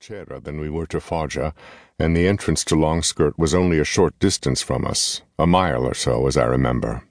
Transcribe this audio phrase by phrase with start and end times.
[0.00, 1.52] Lucera than we were to Foggia,
[1.98, 5.94] and the entrance to Longskirt was only a short distance from us, a mile or
[5.94, 7.02] so, as I remember.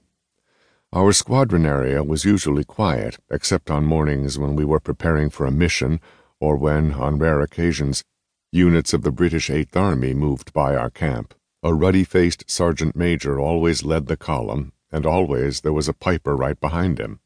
[0.93, 5.51] Our squadron area was usually quiet, except on mornings when we were preparing for a
[5.51, 5.99] mission
[6.39, 8.05] or when, on rare occasions,
[8.53, 11.33] units of the British Eighth Army moved by our camp.
[11.63, 16.37] A ruddy faced sergeant major always led the column, and always there was a piper
[16.37, 17.19] right behind him.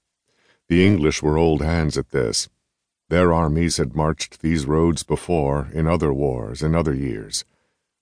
[0.69, 2.49] The English were old hands at this.
[3.11, 7.43] Their armies had marched these roads before, in other wars, in other years.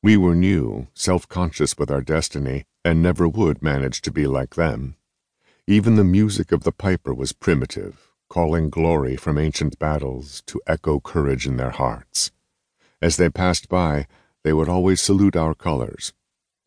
[0.04, 4.54] We were new, self conscious with our destiny, and never would manage to be like
[4.54, 4.98] them.
[5.66, 11.00] Even the music of the piper was primitive, calling glory from ancient battles to echo
[11.00, 12.32] courage in their hearts.
[13.02, 14.06] As they passed by,
[14.44, 16.14] they would always salute our colors.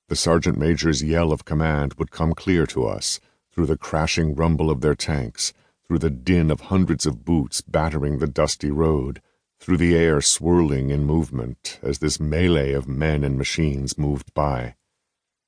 [0.09, 3.21] The sergeant major's yell of command would come clear to us
[3.53, 5.53] through the crashing rumble of their tanks
[5.87, 9.21] through the din of hundreds of boots battering the dusty road,
[9.61, 14.75] through the air swirling in movement as this melee of men and machines moved by.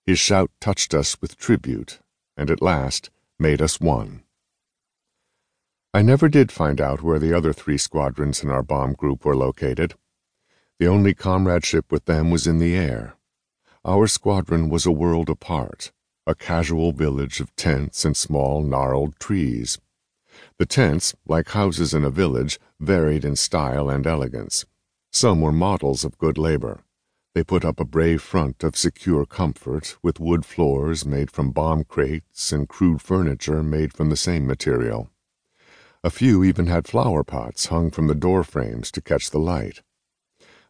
[0.07, 1.99] His shout touched us with tribute,
[2.37, 4.23] and at last made us one.
[5.93, 9.37] I never did find out where the other three squadrons in our bomb group were
[9.37, 9.95] located.
[10.79, 13.17] The only comradeship with them was in the air.
[13.85, 15.93] Our squadron was a world apart,
[16.27, 19.79] a casual village of tents and small gnarled trees.
[20.59, 24.65] The tents, like houses in a village, varied in style and elegance.
[25.13, 26.81] Some were models of good labor.
[27.35, 31.85] They put up a brave front of secure comfort, with wood floors made from bomb
[31.85, 35.11] crates and crude furniture made from the same material.
[36.05, 39.83] A few even had flower pots hung from the door frames to catch the light.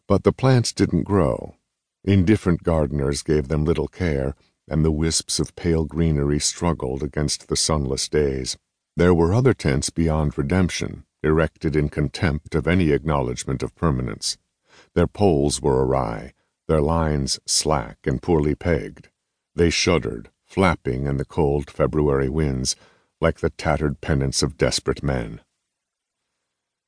[0.07, 1.55] But the plants didn't grow.
[2.03, 4.35] Indifferent gardeners gave them little care,
[4.67, 8.57] and the wisps of pale greenery struggled against the sunless days.
[8.97, 14.37] There were other tents beyond redemption, erected in contempt of any acknowledgment of permanence.
[14.93, 16.33] Their poles were awry,
[16.69, 19.09] their lines slack and poorly pegged.
[19.53, 22.77] They shuddered, flapping in the cold February winds,
[23.19, 25.41] like the tattered pennants of desperate men.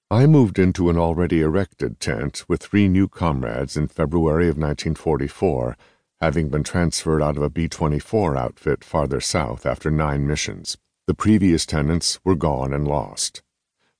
[0.09, 5.75] I moved into an already erected tent with three new comrades in February of 1944,
[6.21, 10.77] having been transferred out of a B 24 outfit farther south after nine missions.
[11.07, 13.41] The previous tenants were gone and lost.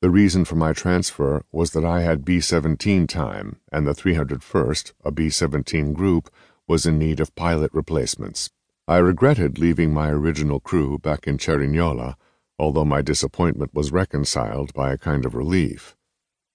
[0.02, 4.92] The reason for my transfer was that I had B 17 time, and the 301st,
[5.06, 6.30] a B 17 group,
[6.68, 8.50] was in need of pilot replacements.
[8.90, 12.16] I regretted leaving my original crew back in Cerignola,
[12.60, 15.96] although my disappointment was reconciled by a kind of relief.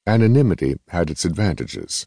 [0.07, 2.07] Anonymity had its advantages.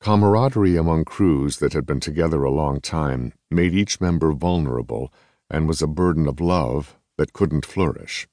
[0.00, 5.12] Camaraderie among crews that had been together a long time made each member vulnerable
[5.50, 8.28] and was a burden of love that couldn't flourish.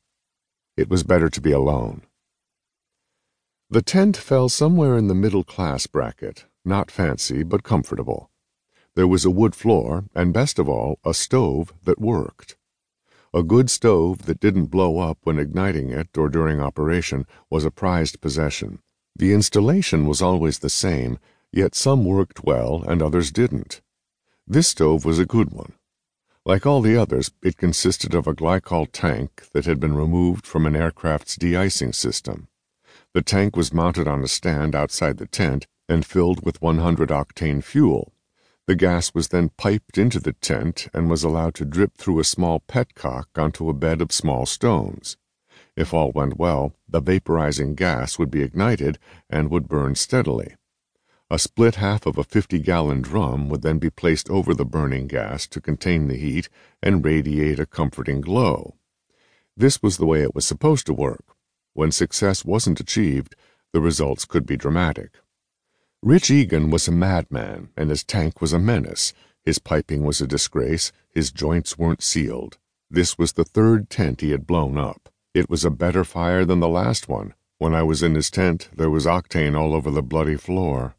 [0.76, 2.04] It was better to be alone.
[3.70, 8.30] The tent fell somewhere in the middle class bracket, not fancy, but comfortable.
[8.96, 12.56] There was a wood floor, and best of all, a stove that worked.
[13.34, 17.72] A good stove that didn't blow up when igniting it or during operation was a
[17.72, 18.80] prized possession.
[19.16, 21.18] The installation was always the same,
[21.52, 23.82] yet some worked well and others didn't.
[24.46, 25.74] This stove was a good one.
[26.46, 30.66] Like all the others, it consisted of a glycol tank that had been removed from
[30.66, 32.50] an aircraft's de-icing system.
[33.14, 37.64] The tank was mounted on a stand outside the tent and filled with 100 octane
[37.64, 38.12] fuel.
[38.68, 42.26] The gas was then piped into the tent and was allowed to drip through a
[42.26, 45.16] small petcock onto a bed of small stones.
[45.78, 49.00] If all went well, the vaporizing gas would be ignited
[49.30, 50.56] and would burn steadily.
[51.34, 55.08] A split half of a 50 gallon drum would then be placed over the burning
[55.08, 56.48] gas to contain the heat
[56.80, 58.76] and radiate a comforting glow.
[59.58, 61.26] This was the way it was supposed to work.
[61.74, 63.36] When success wasn't achieved,
[63.72, 65.22] the results could be dramatic.
[66.04, 69.12] Rich Egan was a madman, and his tank was a menace.
[69.44, 70.92] His piping was a disgrace.
[71.10, 72.60] His joints weren't sealed.
[72.92, 75.10] This was the third tent he had blown up.
[75.34, 77.34] It was a better fire than the last one.
[77.58, 80.96] When I was in his tent, there was octane all over the bloody floor.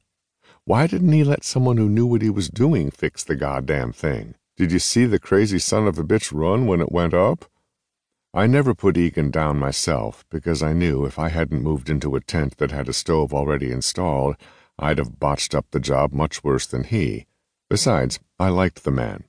[0.66, 4.34] Why didn't he let someone who knew what he was doing fix the goddamn thing?
[4.56, 7.44] Did you see the crazy son of a bitch run when it went up?
[8.32, 12.20] I never put Egan down myself because I knew if I hadn't moved into a
[12.20, 14.37] tent that had a stove already installed,
[14.78, 17.26] I'd have botched up the job much worse than he.
[17.69, 19.25] Besides, I liked the man.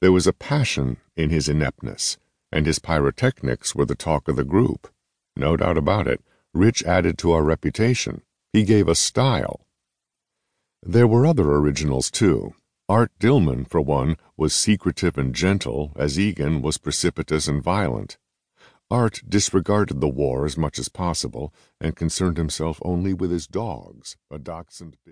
[0.00, 2.16] There was a passion in his ineptness,
[2.52, 4.86] and his pyrotechnics were the talk of the group.
[5.34, 6.22] No doubt about it,
[6.54, 8.22] Rich added to our reputation.
[8.52, 9.66] He gave us style.
[10.82, 12.54] There were other originals, too.
[12.88, 18.18] Art Dillman, for one, was secretive and gentle, as Egan was precipitous and violent.
[18.90, 24.16] Art disregarded the war as much as possible, and concerned himself only with his dogs,
[24.30, 25.08] a dachshund bitch.